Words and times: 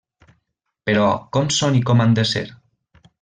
Però 0.89 1.03
com 1.37 1.53
són 1.59 1.77
i 1.81 1.85
com 1.91 2.03
han 2.07 2.17
de 2.21 2.25
ser? 2.31 2.47